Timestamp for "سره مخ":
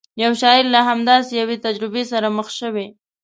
2.11-2.47